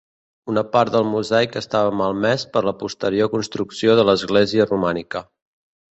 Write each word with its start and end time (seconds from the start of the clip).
Una 0.51 0.61
part 0.75 0.93
del 0.93 1.05
mosaic 1.09 1.57
estava 1.61 1.93
malmès 1.99 2.47
per 2.57 2.63
la 2.69 2.75
posterior 2.79 3.29
construcció 3.37 3.99
de 4.01 4.07
l'església 4.11 4.71
romànica. 4.71 5.23